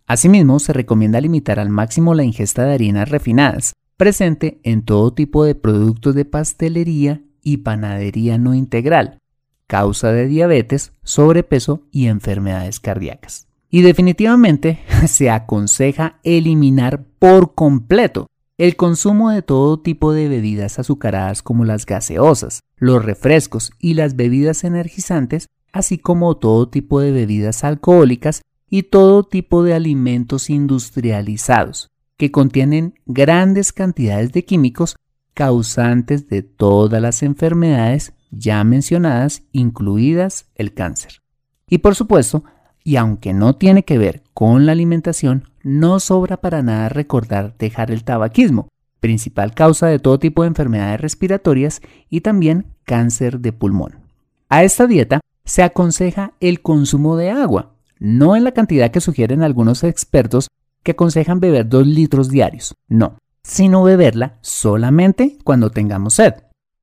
Asimismo, 0.07 0.59
se 0.59 0.73
recomienda 0.73 1.21
limitar 1.21 1.59
al 1.59 1.69
máximo 1.69 2.15
la 2.15 2.23
ingesta 2.23 2.65
de 2.65 2.73
harinas 2.73 3.09
refinadas, 3.09 3.73
presente 3.97 4.59
en 4.63 4.81
todo 4.81 5.13
tipo 5.13 5.45
de 5.45 5.53
productos 5.53 6.15
de 6.15 6.25
pastelería 6.25 7.21
y 7.43 7.57
panadería 7.57 8.39
no 8.39 8.55
integral, 8.55 9.19
causa 9.67 10.11
de 10.11 10.25
diabetes, 10.25 10.93
sobrepeso 11.03 11.87
y 11.91 12.07
enfermedades 12.07 12.79
cardíacas. 12.79 13.47
Y 13.71 13.81
definitivamente 13.81 14.81
se 15.07 15.31
aconseja 15.31 16.19
eliminar 16.23 17.05
por 17.17 17.55
completo 17.55 18.27
el 18.57 18.75
consumo 18.75 19.31
de 19.31 19.41
todo 19.41 19.79
tipo 19.79 20.13
de 20.13 20.27
bebidas 20.27 20.77
azucaradas 20.77 21.41
como 21.41 21.65
las 21.65 21.87
gaseosas, 21.87 22.59
los 22.75 23.03
refrescos 23.03 23.71
y 23.79 23.95
las 23.95 24.15
bebidas 24.15 24.63
energizantes, 24.63 25.47
así 25.71 25.97
como 25.97 26.37
todo 26.37 26.69
tipo 26.69 26.99
de 26.99 27.11
bebidas 27.11 27.63
alcohólicas 27.63 28.43
y 28.69 28.83
todo 28.83 29.23
tipo 29.23 29.63
de 29.63 29.73
alimentos 29.73 30.51
industrializados, 30.51 31.87
que 32.17 32.31
contienen 32.31 32.99
grandes 33.07 33.73
cantidades 33.73 34.31
de 34.31 34.45
químicos 34.45 34.95
causantes 35.33 36.27
de 36.27 36.43
todas 36.43 37.01
las 37.01 37.23
enfermedades 37.23 38.13
ya 38.29 38.63
mencionadas, 38.63 39.43
incluidas 39.53 40.45
el 40.55 40.73
cáncer. 40.73 41.21
Y 41.67 41.79
por 41.79 41.95
supuesto, 41.95 42.43
y 42.83 42.95
aunque 42.95 43.33
no 43.33 43.55
tiene 43.55 43.83
que 43.83 43.97
ver 43.97 44.23
con 44.33 44.65
la 44.65 44.71
alimentación, 44.71 45.49
no 45.63 45.99
sobra 45.99 46.37
para 46.37 46.61
nada 46.63 46.89
recordar 46.89 47.55
dejar 47.57 47.91
el 47.91 48.03
tabaquismo, 48.03 48.67
principal 48.99 49.53
causa 49.53 49.87
de 49.87 49.99
todo 49.99 50.19
tipo 50.19 50.43
de 50.43 50.49
enfermedades 50.49 51.01
respiratorias 51.01 51.81
y 52.09 52.21
también 52.21 52.67
cáncer 52.83 53.39
de 53.39 53.53
pulmón. 53.53 53.99
A 54.49 54.63
esta 54.63 54.87
dieta 54.87 55.21
se 55.45 55.63
aconseja 55.63 56.33
el 56.39 56.61
consumo 56.61 57.17
de 57.17 57.31
agua, 57.31 57.75
no 57.99 58.35
en 58.35 58.43
la 58.43 58.51
cantidad 58.51 58.91
que 58.91 59.01
sugieren 59.01 59.43
algunos 59.43 59.83
expertos 59.83 60.47
que 60.83 60.91
aconsejan 60.91 61.39
beber 61.39 61.69
2 61.69 61.87
litros 61.87 62.29
diarios, 62.29 62.75
no, 62.87 63.17
sino 63.43 63.83
beberla 63.83 64.37
solamente 64.41 65.37
cuando 65.43 65.69
tengamos 65.69 66.15
sed. 66.15 66.33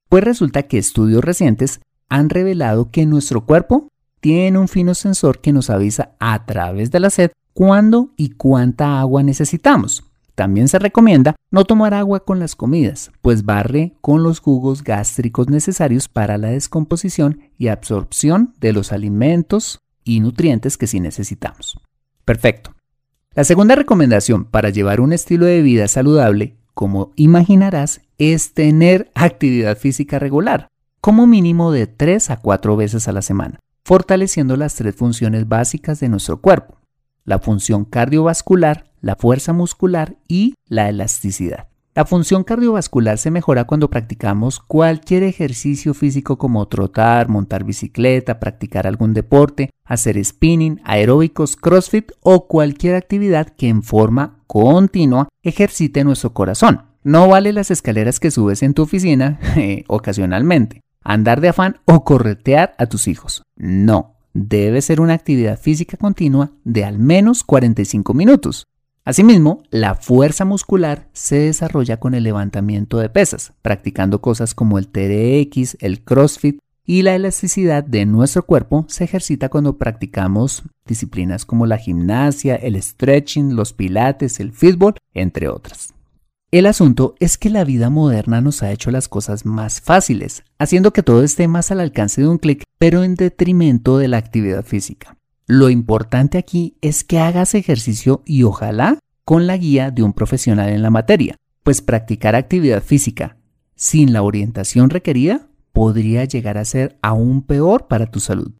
Pues 0.08 0.24
resulta 0.24 0.64
que 0.64 0.78
estudios 0.78 1.24
recientes 1.24 1.80
han 2.08 2.30
revelado 2.30 2.90
que 2.90 3.06
nuestro 3.06 3.44
cuerpo 3.44 3.88
tiene 4.20 4.58
un 4.58 4.68
fino 4.68 4.94
sensor 4.94 5.40
que 5.40 5.52
nos 5.52 5.70
avisa 5.70 6.12
a 6.18 6.44
través 6.46 6.90
de 6.90 7.00
la 7.00 7.10
sed 7.10 7.30
cuándo 7.58 8.10
y 8.16 8.30
cuánta 8.30 9.00
agua 9.00 9.22
necesitamos. 9.22 10.04
También 10.34 10.68
se 10.68 10.78
recomienda 10.78 11.34
no 11.50 11.64
tomar 11.64 11.94
agua 11.94 12.20
con 12.20 12.38
las 12.38 12.54
comidas, 12.54 13.10
pues 13.22 13.44
barre 13.44 13.94
con 14.00 14.22
los 14.22 14.38
jugos 14.38 14.84
gástricos 14.84 15.48
necesarios 15.48 16.08
para 16.08 16.38
la 16.38 16.50
descomposición 16.50 17.40
y 17.58 17.66
absorción 17.66 18.54
de 18.60 18.72
los 18.72 18.92
alimentos 18.92 19.80
y 20.04 20.20
nutrientes 20.20 20.76
que 20.76 20.86
sí 20.86 21.00
necesitamos. 21.00 21.80
Perfecto. 22.24 22.74
La 23.34 23.42
segunda 23.42 23.74
recomendación 23.74 24.44
para 24.44 24.70
llevar 24.70 25.00
un 25.00 25.12
estilo 25.12 25.46
de 25.46 25.62
vida 25.62 25.88
saludable, 25.88 26.56
como 26.74 27.10
imaginarás, 27.16 28.02
es 28.18 28.54
tener 28.54 29.10
actividad 29.16 29.76
física 29.76 30.20
regular, 30.20 30.68
como 31.00 31.26
mínimo 31.26 31.72
de 31.72 31.88
3 31.88 32.30
a 32.30 32.36
4 32.36 32.76
veces 32.76 33.08
a 33.08 33.12
la 33.12 33.22
semana 33.22 33.58
fortaleciendo 33.88 34.58
las 34.58 34.74
tres 34.74 34.94
funciones 34.94 35.48
básicas 35.48 35.98
de 35.98 36.10
nuestro 36.10 36.42
cuerpo, 36.42 36.76
la 37.24 37.38
función 37.38 37.86
cardiovascular, 37.86 38.84
la 39.00 39.16
fuerza 39.16 39.54
muscular 39.54 40.18
y 40.28 40.56
la 40.66 40.90
elasticidad. 40.90 41.68
La 41.94 42.04
función 42.04 42.44
cardiovascular 42.44 43.16
se 43.16 43.30
mejora 43.30 43.64
cuando 43.64 43.88
practicamos 43.88 44.60
cualquier 44.60 45.22
ejercicio 45.22 45.94
físico 45.94 46.36
como 46.36 46.68
trotar, 46.68 47.30
montar 47.30 47.64
bicicleta, 47.64 48.38
practicar 48.38 48.86
algún 48.86 49.14
deporte, 49.14 49.70
hacer 49.86 50.22
spinning, 50.22 50.82
aeróbicos, 50.84 51.56
crossfit 51.56 52.12
o 52.20 52.46
cualquier 52.46 52.94
actividad 52.94 53.48
que 53.48 53.68
en 53.68 53.82
forma 53.82 54.42
continua 54.46 55.30
ejercite 55.42 56.04
nuestro 56.04 56.34
corazón. 56.34 56.82
No 57.04 57.26
vale 57.26 57.54
las 57.54 57.70
escaleras 57.70 58.20
que 58.20 58.30
subes 58.30 58.62
en 58.62 58.74
tu 58.74 58.82
oficina 58.82 59.40
eh, 59.56 59.84
ocasionalmente 59.88 60.82
andar 61.08 61.40
de 61.40 61.48
afán 61.48 61.80
o 61.86 62.04
corretear 62.04 62.74
a 62.78 62.86
tus 62.86 63.08
hijos. 63.08 63.42
No, 63.56 64.16
debe 64.34 64.82
ser 64.82 65.00
una 65.00 65.14
actividad 65.14 65.58
física 65.58 65.96
continua 65.96 66.52
de 66.64 66.84
al 66.84 66.98
menos 66.98 67.42
45 67.42 68.12
minutos. 68.12 68.66
Asimismo, 69.04 69.62
la 69.70 69.94
fuerza 69.94 70.44
muscular 70.44 71.08
se 71.14 71.38
desarrolla 71.38 71.98
con 71.98 72.12
el 72.12 72.24
levantamiento 72.24 72.98
de 72.98 73.08
pesas, 73.08 73.54
practicando 73.62 74.20
cosas 74.20 74.54
como 74.54 74.78
el 74.78 74.88
TRX, 74.88 75.78
el 75.80 76.04
CrossFit 76.04 76.58
y 76.84 77.00
la 77.00 77.14
elasticidad 77.14 77.84
de 77.84 78.04
nuestro 78.04 78.44
cuerpo 78.44 78.84
se 78.88 79.04
ejercita 79.04 79.48
cuando 79.48 79.78
practicamos 79.78 80.62
disciplinas 80.86 81.46
como 81.46 81.64
la 81.64 81.78
gimnasia, 81.78 82.54
el 82.54 82.80
stretching, 82.82 83.56
los 83.56 83.72
pilates, 83.72 84.40
el 84.40 84.52
fútbol, 84.52 84.94
entre 85.14 85.48
otras. 85.48 85.94
El 86.50 86.64
asunto 86.64 87.14
es 87.20 87.36
que 87.36 87.50
la 87.50 87.62
vida 87.64 87.90
moderna 87.90 88.40
nos 88.40 88.62
ha 88.62 88.72
hecho 88.72 88.90
las 88.90 89.06
cosas 89.06 89.44
más 89.44 89.82
fáciles, 89.82 90.44
haciendo 90.58 90.94
que 90.94 91.02
todo 91.02 91.22
esté 91.22 91.46
más 91.46 91.70
al 91.70 91.80
alcance 91.80 92.22
de 92.22 92.28
un 92.28 92.38
clic, 92.38 92.62
pero 92.78 93.04
en 93.04 93.16
detrimento 93.16 93.98
de 93.98 94.08
la 94.08 94.16
actividad 94.16 94.64
física. 94.64 95.18
Lo 95.46 95.68
importante 95.68 96.38
aquí 96.38 96.78
es 96.80 97.04
que 97.04 97.18
hagas 97.18 97.54
ejercicio 97.54 98.22
y 98.24 98.44
ojalá 98.44 98.98
con 99.26 99.46
la 99.46 99.58
guía 99.58 99.90
de 99.90 100.02
un 100.02 100.14
profesional 100.14 100.70
en 100.70 100.80
la 100.80 100.88
materia, 100.88 101.36
pues 101.64 101.82
practicar 101.82 102.34
actividad 102.34 102.82
física 102.82 103.36
sin 103.74 104.14
la 104.14 104.22
orientación 104.22 104.88
requerida 104.88 105.48
podría 105.72 106.24
llegar 106.24 106.56
a 106.56 106.64
ser 106.64 106.98
aún 107.02 107.42
peor 107.42 107.88
para 107.88 108.10
tu 108.10 108.20
salud. 108.20 108.52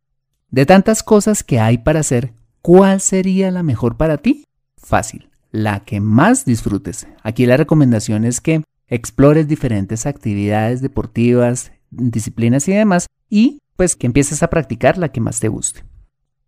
De 0.51 0.67
tantas 0.67 1.03
cosas 1.03 1.43
que 1.43 1.59
hay 1.59 1.79
para 1.79 2.01
hacer, 2.01 2.35
¿cuál 2.61 3.01
sería 3.01 3.51
la 3.51 3.63
mejor 3.63 3.97
para 3.97 4.19
ti? 4.19 4.45
Fácil, 4.77 5.28
la 5.51 5.81
que 5.81 6.01
más 6.01 6.45
disfrutes. 6.45 7.07
Aquí 7.23 7.47
la 7.47 7.57
recomendación 7.57 8.25
es 8.25 8.41
que 8.41 8.63
explores 8.89 9.49
diferentes 9.49 10.07
actividades 10.07 10.83
deportivas, 10.83 11.73
disciplinas 11.91 12.69
y 12.69 12.73
demás, 12.73 13.07
y 13.29 13.59
pues 13.77 13.97
que 13.97 14.07
empieces 14.07 14.43
a 14.43 14.51
practicar 14.51 14.99
la 14.99 15.11
que 15.11 15.21
más 15.21 15.41
te 15.41 15.49
guste. 15.49 15.85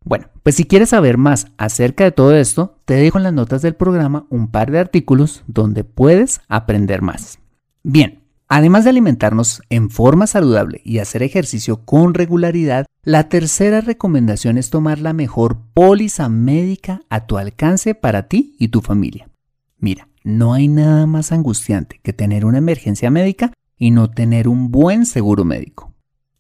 Bueno, 0.03 0.29
pues 0.43 0.55
si 0.55 0.65
quieres 0.65 0.91
saber 0.91 1.19
más 1.19 1.49
acerca 1.59 2.05
de 2.05 2.13
todo 2.13 2.35
esto, 2.35 2.79
te 2.87 2.95
dejo 2.95 3.19
en 3.19 3.25
las 3.25 3.35
notas 3.35 3.61
del 3.61 3.75
programa 3.75 4.27
un 4.31 4.51
par 4.51 4.71
de 4.71 4.79
artículos 4.79 5.45
donde 5.47 5.85
puedes 5.85 6.41
aprender 6.49 7.03
más. 7.03 7.39
Bien, 7.83 8.20
además 8.51 8.83
de 8.85 8.91
alimentarnos 8.91 9.63
en 9.71 9.89
forma 9.91 10.27
saludable 10.27 10.83
y 10.85 10.99
hacer 10.99 11.23
ejercicio 11.23 11.85
con 11.85 12.13
regularidad, 12.13 12.85
la 13.05 13.29
tercera 13.29 13.81
recomendación 13.81 14.59
es 14.59 14.71
tomar 14.71 14.99
la 14.99 15.13
mejor 15.13 15.59
póliza 15.73 16.29
médica 16.29 17.01
a 17.09 17.27
tu 17.27 17.39
alcance 17.39 17.95
para 17.95 18.27
ti 18.27 18.57
y 18.59 18.69
tu 18.69 18.81
familia. 18.83 19.31
Mira, 19.79 20.09
no 20.25 20.53
hay 20.53 20.67
nada 20.67 21.07
más 21.07 21.31
angustiante 21.31 22.01
que 22.03 22.13
tener 22.13 22.45
una 22.45 22.59
emergencia 22.59 23.09
médica 23.09 23.53
y 23.79 23.93
no 23.93 24.11
tener 24.11 24.49
un 24.49 24.73
buen 24.73 25.07
seguro 25.07 25.45
médico. 25.45 25.95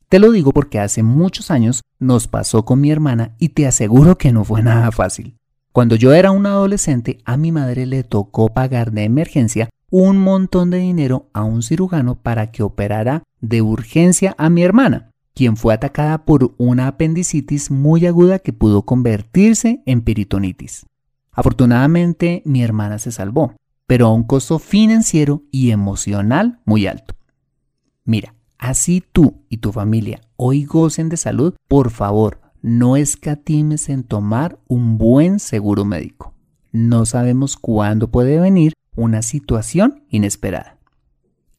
Te 0.08 0.18
lo 0.18 0.32
digo 0.32 0.50
porque 0.50 0.80
hace 0.80 1.04
muchos 1.04 1.52
años 1.52 1.82
nos 2.00 2.26
pasó 2.26 2.64
con 2.64 2.80
mi 2.80 2.90
hermana 2.90 3.36
y 3.38 3.50
te 3.50 3.68
aseguro 3.68 4.18
que 4.18 4.32
no 4.32 4.44
fue 4.44 4.64
nada 4.64 4.90
fácil. 4.90 5.36
Cuando 5.70 5.94
yo 5.94 6.12
era 6.12 6.32
un 6.32 6.44
adolescente, 6.46 7.18
a 7.24 7.36
mi 7.36 7.52
madre 7.52 7.86
le 7.86 8.02
tocó 8.02 8.52
pagar 8.52 8.90
de 8.90 9.04
emergencia 9.04 9.70
un 9.90 10.18
montón 10.18 10.70
de 10.70 10.78
dinero 10.78 11.28
a 11.32 11.44
un 11.44 11.62
cirujano 11.62 12.14
para 12.16 12.50
que 12.50 12.62
operara 12.62 13.22
de 13.40 13.62
urgencia 13.62 14.34
a 14.38 14.48
mi 14.50 14.62
hermana, 14.62 15.10
quien 15.34 15.56
fue 15.56 15.74
atacada 15.74 16.24
por 16.24 16.54
una 16.58 16.86
apendicitis 16.86 17.70
muy 17.70 18.06
aguda 18.06 18.38
que 18.38 18.52
pudo 18.52 18.82
convertirse 18.82 19.82
en 19.86 20.02
peritonitis. 20.02 20.86
Afortunadamente, 21.32 22.42
mi 22.44 22.62
hermana 22.62 22.98
se 22.98 23.12
salvó, 23.12 23.54
pero 23.86 24.06
a 24.06 24.12
un 24.12 24.24
costo 24.24 24.58
financiero 24.58 25.42
y 25.50 25.70
emocional 25.70 26.60
muy 26.64 26.86
alto. 26.86 27.14
Mira, 28.04 28.34
Así 28.60 29.02
tú 29.12 29.42
y 29.48 29.56
tu 29.56 29.72
familia 29.72 30.20
hoy 30.36 30.64
gocen 30.64 31.08
de 31.08 31.16
salud, 31.16 31.54
por 31.66 31.90
favor, 31.90 32.42
no 32.60 32.96
escatimes 32.96 33.88
en 33.88 34.04
tomar 34.04 34.58
un 34.68 34.98
buen 34.98 35.38
seguro 35.40 35.86
médico. 35.86 36.34
No 36.70 37.06
sabemos 37.06 37.56
cuándo 37.56 38.10
puede 38.10 38.38
venir 38.38 38.74
una 38.94 39.22
situación 39.22 40.04
inesperada. 40.08 40.78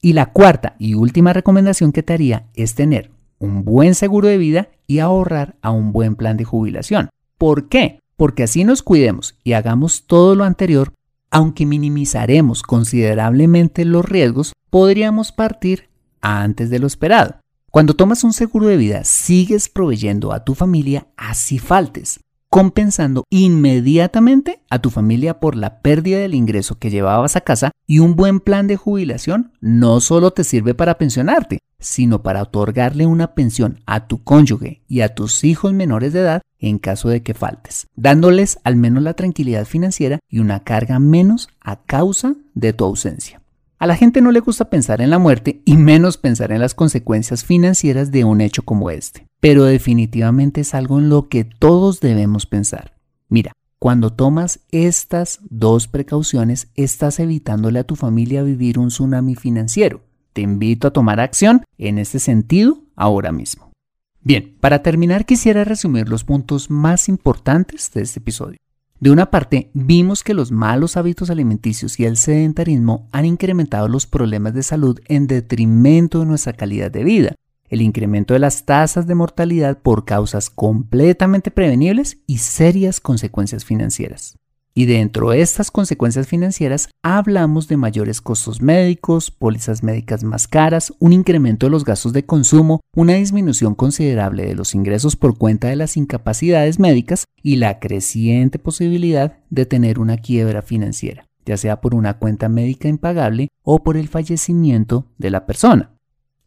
Y 0.00 0.14
la 0.14 0.32
cuarta 0.32 0.74
y 0.78 0.94
última 0.94 1.32
recomendación 1.32 1.92
que 1.92 2.02
te 2.02 2.12
haría 2.12 2.46
es 2.54 2.74
tener 2.74 3.10
un 3.38 3.64
buen 3.64 3.94
seguro 3.94 4.28
de 4.28 4.38
vida 4.38 4.68
y 4.86 4.98
ahorrar 5.00 5.56
a 5.62 5.70
un 5.70 5.92
buen 5.92 6.16
plan 6.16 6.36
de 6.36 6.44
jubilación. 6.44 7.10
¿Por 7.38 7.68
qué? 7.68 8.00
Porque 8.16 8.44
así 8.44 8.64
nos 8.64 8.82
cuidemos 8.82 9.36
y 9.42 9.54
hagamos 9.54 10.06
todo 10.06 10.34
lo 10.34 10.44
anterior, 10.44 10.92
aunque 11.30 11.66
minimizaremos 11.66 12.62
considerablemente 12.62 13.84
los 13.84 14.04
riesgos, 14.04 14.52
podríamos 14.70 15.32
partir 15.32 15.88
antes 16.20 16.70
de 16.70 16.78
lo 16.78 16.86
esperado. 16.86 17.36
Cuando 17.70 17.94
tomas 17.94 18.22
un 18.22 18.32
seguro 18.32 18.66
de 18.66 18.76
vida, 18.76 19.02
sigues 19.04 19.68
proveyendo 19.68 20.32
a 20.32 20.44
tu 20.44 20.54
familia 20.54 21.06
así 21.16 21.58
faltes, 21.58 22.20
compensando 22.52 23.24
inmediatamente 23.30 24.60
a 24.68 24.78
tu 24.78 24.90
familia 24.90 25.40
por 25.40 25.56
la 25.56 25.78
pérdida 25.80 26.18
del 26.18 26.34
ingreso 26.34 26.78
que 26.78 26.90
llevabas 26.90 27.34
a 27.34 27.40
casa 27.40 27.70
y 27.86 28.00
un 28.00 28.14
buen 28.14 28.40
plan 28.40 28.66
de 28.66 28.76
jubilación 28.76 29.52
no 29.62 30.00
solo 30.00 30.32
te 30.32 30.44
sirve 30.44 30.74
para 30.74 30.98
pensionarte, 30.98 31.60
sino 31.78 32.22
para 32.22 32.42
otorgarle 32.42 33.06
una 33.06 33.32
pensión 33.32 33.80
a 33.86 34.06
tu 34.06 34.22
cónyuge 34.22 34.82
y 34.86 35.00
a 35.00 35.14
tus 35.14 35.44
hijos 35.44 35.72
menores 35.72 36.12
de 36.12 36.20
edad 36.20 36.42
en 36.58 36.78
caso 36.78 37.08
de 37.08 37.22
que 37.22 37.32
faltes, 37.32 37.86
dándoles 37.96 38.58
al 38.64 38.76
menos 38.76 39.02
la 39.02 39.14
tranquilidad 39.14 39.64
financiera 39.64 40.18
y 40.28 40.40
una 40.40 40.60
carga 40.60 40.98
menos 40.98 41.48
a 41.62 41.76
causa 41.76 42.34
de 42.52 42.74
tu 42.74 42.84
ausencia. 42.84 43.40
A 43.78 43.86
la 43.86 43.96
gente 43.96 44.20
no 44.20 44.30
le 44.30 44.40
gusta 44.40 44.68
pensar 44.68 45.00
en 45.00 45.08
la 45.08 45.18
muerte 45.18 45.62
y 45.64 45.78
menos 45.78 46.18
pensar 46.18 46.52
en 46.52 46.60
las 46.60 46.74
consecuencias 46.74 47.46
financieras 47.46 48.10
de 48.10 48.24
un 48.24 48.42
hecho 48.42 48.62
como 48.62 48.90
este. 48.90 49.26
Pero 49.42 49.64
definitivamente 49.64 50.60
es 50.60 50.72
algo 50.72 51.00
en 51.00 51.08
lo 51.08 51.28
que 51.28 51.42
todos 51.42 51.98
debemos 51.98 52.46
pensar. 52.46 52.94
Mira, 53.28 53.50
cuando 53.80 54.12
tomas 54.12 54.60
estas 54.70 55.40
dos 55.50 55.88
precauciones, 55.88 56.68
estás 56.76 57.18
evitándole 57.18 57.80
a 57.80 57.84
tu 57.84 57.96
familia 57.96 58.44
vivir 58.44 58.78
un 58.78 58.86
tsunami 58.86 59.34
financiero. 59.34 60.00
Te 60.32 60.42
invito 60.42 60.86
a 60.86 60.92
tomar 60.92 61.18
acción 61.18 61.64
en 61.76 61.98
este 61.98 62.20
sentido 62.20 62.84
ahora 62.94 63.32
mismo. 63.32 63.72
Bien, 64.20 64.56
para 64.60 64.84
terminar 64.84 65.26
quisiera 65.26 65.64
resumir 65.64 66.08
los 66.08 66.22
puntos 66.22 66.70
más 66.70 67.08
importantes 67.08 67.90
de 67.92 68.02
este 68.02 68.20
episodio. 68.20 68.58
De 69.00 69.10
una 69.10 69.32
parte, 69.32 69.72
vimos 69.74 70.22
que 70.22 70.34
los 70.34 70.52
malos 70.52 70.96
hábitos 70.96 71.30
alimenticios 71.30 71.98
y 71.98 72.04
el 72.04 72.16
sedentarismo 72.16 73.08
han 73.10 73.24
incrementado 73.24 73.88
los 73.88 74.06
problemas 74.06 74.54
de 74.54 74.62
salud 74.62 75.00
en 75.06 75.26
detrimento 75.26 76.20
de 76.20 76.26
nuestra 76.26 76.52
calidad 76.52 76.92
de 76.92 77.02
vida, 77.02 77.34
el 77.72 77.80
incremento 77.80 78.34
de 78.34 78.40
las 78.40 78.66
tasas 78.66 79.06
de 79.06 79.14
mortalidad 79.14 79.78
por 79.78 80.04
causas 80.04 80.50
completamente 80.50 81.50
prevenibles 81.50 82.18
y 82.26 82.38
serias 82.38 83.00
consecuencias 83.00 83.64
financieras. 83.64 84.36
Y 84.74 84.84
dentro 84.84 85.30
de 85.30 85.40
estas 85.40 85.70
consecuencias 85.70 86.26
financieras 86.26 86.90
hablamos 87.02 87.68
de 87.68 87.78
mayores 87.78 88.20
costos 88.20 88.60
médicos, 88.60 89.30
pólizas 89.30 89.82
médicas 89.82 90.22
más 90.22 90.48
caras, 90.48 90.92
un 90.98 91.14
incremento 91.14 91.64
de 91.64 91.70
los 91.70 91.86
gastos 91.86 92.12
de 92.12 92.26
consumo, 92.26 92.80
una 92.94 93.14
disminución 93.14 93.74
considerable 93.74 94.44
de 94.44 94.54
los 94.54 94.74
ingresos 94.74 95.16
por 95.16 95.38
cuenta 95.38 95.68
de 95.68 95.76
las 95.76 95.96
incapacidades 95.96 96.78
médicas 96.78 97.24
y 97.42 97.56
la 97.56 97.80
creciente 97.80 98.58
posibilidad 98.58 99.38
de 99.48 99.64
tener 99.64 99.98
una 99.98 100.18
quiebra 100.18 100.60
financiera, 100.60 101.24
ya 101.46 101.56
sea 101.56 101.80
por 101.80 101.94
una 101.94 102.18
cuenta 102.18 102.50
médica 102.50 102.88
impagable 102.88 103.48
o 103.62 103.82
por 103.82 103.96
el 103.96 104.08
fallecimiento 104.08 105.06
de 105.16 105.30
la 105.30 105.46
persona. 105.46 105.92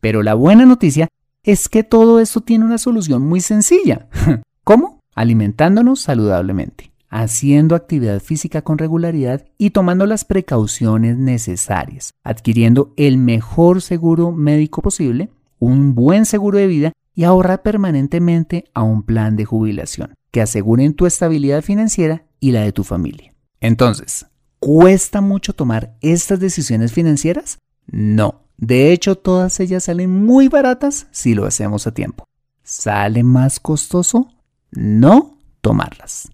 Pero 0.02 0.22
la 0.22 0.36
buena 0.36 0.68
noticia 0.68 1.08
es 1.46 1.70
que 1.70 1.84
todo 1.84 2.20
esto 2.20 2.42
tiene 2.42 2.66
una 2.66 2.78
solución 2.78 3.22
muy 3.22 3.40
sencilla. 3.40 4.08
¿Cómo? 4.64 5.00
Alimentándonos 5.16 6.02
saludablemente 6.02 6.92
haciendo 7.16 7.76
actividad 7.76 8.20
física 8.20 8.62
con 8.62 8.78
regularidad 8.78 9.46
y 9.58 9.70
tomando 9.70 10.06
las 10.06 10.26
precauciones 10.26 11.18
necesarias, 11.18 12.12
adquiriendo 12.26 12.94
el 12.98 13.18
mejor 13.18 13.82
seguro 13.82 14.34
médico 14.34 14.82
posible, 14.82 15.30
un 15.58 15.96
buen 15.96 16.26
seguro 16.26 16.58
de 16.58 16.68
vida 16.68 16.92
y 17.14 17.24
ahorrar 17.24 17.62
permanentemente 17.62 18.66
a 18.74 18.84
un 18.84 19.04
plan 19.04 19.38
de 19.38 19.46
jubilación 19.46 20.14
que 20.32 20.42
aseguren 20.42 20.94
tu 20.94 21.06
estabilidad 21.06 21.62
financiera 21.62 22.26
y 22.42 22.52
la 22.52 22.62
de 22.62 22.74
tu 22.74 22.84
familia. 22.84 23.34
Entonces, 23.62 24.26
¿cuesta 24.60 25.22
mucho 25.22 25.54
tomar 25.54 25.96
estas 26.02 26.42
decisiones 26.42 26.92
financieras? 26.92 27.60
No. 27.88 28.45
De 28.58 28.92
hecho, 28.92 29.16
todas 29.16 29.60
ellas 29.60 29.86
salen 29.86 30.26
muy 30.26 30.48
baratas 30.48 31.08
si 31.12 31.34
lo 31.34 31.46
hacemos 31.46 31.88
a 31.88 31.94
tiempo. 31.94 32.26
¿Sale 32.64 33.24
más 33.24 33.60
costoso? 33.60 34.30
No 34.72 35.38
tomarlas. 35.62 36.30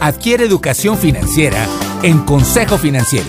Adquiere 0.00 0.44
educación 0.44 0.96
financiera 0.96 1.66
en 2.02 2.18
Consejo 2.20 2.78
Financiero. 2.78 3.26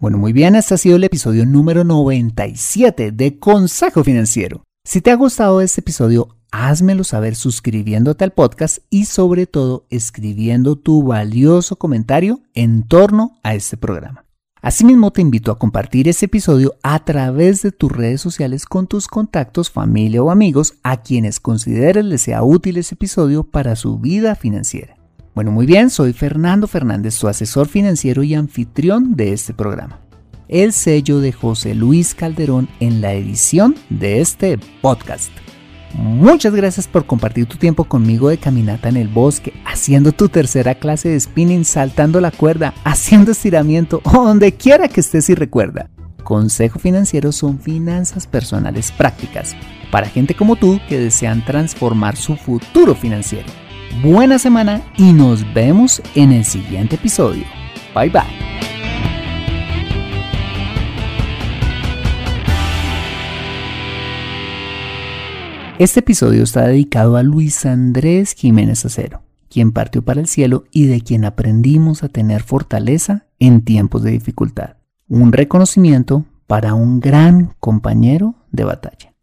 Bueno, 0.00 0.18
muy 0.18 0.32
bien, 0.32 0.54
este 0.54 0.74
ha 0.74 0.78
sido 0.78 0.96
el 0.96 1.04
episodio 1.04 1.46
número 1.46 1.82
97 1.82 3.10
de 3.12 3.38
Consejo 3.38 4.04
Financiero. 4.04 4.62
Si 4.84 5.00
te 5.00 5.10
ha 5.10 5.14
gustado 5.14 5.60
este 5.60 5.80
episodio, 5.80 6.36
házmelo 6.52 7.04
saber 7.04 7.34
suscribiéndote 7.34 8.22
al 8.22 8.32
podcast 8.32 8.78
y 8.90 9.06
sobre 9.06 9.46
todo 9.46 9.86
escribiendo 9.90 10.76
tu 10.76 11.02
valioso 11.02 11.76
comentario 11.76 12.40
en 12.54 12.86
torno 12.86 13.38
a 13.42 13.54
este 13.54 13.76
programa. 13.76 14.24
Asimismo, 14.64 15.10
te 15.10 15.20
invito 15.20 15.52
a 15.52 15.58
compartir 15.58 16.08
este 16.08 16.24
episodio 16.24 16.74
a 16.82 17.04
través 17.04 17.60
de 17.60 17.70
tus 17.70 17.92
redes 17.92 18.22
sociales 18.22 18.64
con 18.64 18.86
tus 18.86 19.08
contactos, 19.08 19.70
familia 19.70 20.22
o 20.22 20.30
amigos 20.30 20.76
a 20.82 21.02
quienes 21.02 21.38
consideres 21.38 22.02
les 22.02 22.22
sea 22.22 22.42
útil 22.42 22.78
este 22.78 22.94
episodio 22.94 23.44
para 23.44 23.76
su 23.76 23.98
vida 23.98 24.34
financiera. 24.34 24.96
Bueno, 25.34 25.50
muy 25.50 25.66
bien, 25.66 25.90
soy 25.90 26.14
Fernando 26.14 26.66
Fernández, 26.66 27.12
su 27.12 27.28
asesor 27.28 27.68
financiero 27.68 28.22
y 28.22 28.32
anfitrión 28.32 29.16
de 29.16 29.34
este 29.34 29.52
programa. 29.52 30.00
El 30.48 30.72
sello 30.72 31.20
de 31.20 31.32
José 31.32 31.74
Luis 31.74 32.14
Calderón 32.14 32.66
en 32.80 33.02
la 33.02 33.12
edición 33.12 33.74
de 33.90 34.22
este 34.22 34.58
podcast. 34.80 35.43
Muchas 35.94 36.54
gracias 36.54 36.88
por 36.88 37.06
compartir 37.06 37.46
tu 37.46 37.56
tiempo 37.56 37.84
conmigo 37.84 38.28
de 38.28 38.38
caminata 38.38 38.88
en 38.88 38.96
el 38.96 39.08
bosque, 39.08 39.52
haciendo 39.64 40.12
tu 40.12 40.28
tercera 40.28 40.74
clase 40.74 41.08
de 41.08 41.20
spinning, 41.20 41.64
saltando 41.64 42.20
la 42.20 42.32
cuerda, 42.32 42.74
haciendo 42.84 43.30
estiramiento 43.30 44.00
o 44.04 44.24
donde 44.24 44.52
quiera 44.52 44.88
que 44.88 45.00
estés 45.00 45.30
y 45.30 45.34
recuerda. 45.34 45.88
Consejo 46.24 46.78
Financiero 46.78 47.30
son 47.32 47.60
finanzas 47.60 48.26
personales 48.26 48.90
prácticas 48.90 49.54
para 49.92 50.08
gente 50.08 50.34
como 50.34 50.56
tú 50.56 50.80
que 50.88 50.98
desean 50.98 51.44
transformar 51.44 52.16
su 52.16 52.34
futuro 52.34 52.96
financiero. 52.96 53.46
Buena 54.02 54.40
semana 54.40 54.82
y 54.96 55.12
nos 55.12 55.44
vemos 55.54 56.02
en 56.16 56.32
el 56.32 56.44
siguiente 56.44 56.96
episodio. 56.96 57.44
Bye 57.94 58.10
bye. 58.10 58.53
Este 65.76 66.00
episodio 66.00 66.44
está 66.44 66.68
dedicado 66.68 67.16
a 67.16 67.24
Luis 67.24 67.66
Andrés 67.66 68.34
Jiménez 68.34 68.84
Acero, 68.84 69.22
quien 69.50 69.72
partió 69.72 70.02
para 70.02 70.20
el 70.20 70.28
cielo 70.28 70.62
y 70.70 70.86
de 70.86 71.00
quien 71.00 71.24
aprendimos 71.24 72.04
a 72.04 72.08
tener 72.08 72.44
fortaleza 72.44 73.26
en 73.40 73.64
tiempos 73.64 74.04
de 74.04 74.12
dificultad. 74.12 74.76
Un 75.08 75.32
reconocimiento 75.32 76.26
para 76.46 76.74
un 76.74 77.00
gran 77.00 77.54
compañero 77.58 78.36
de 78.52 78.62
batalla. 78.62 79.12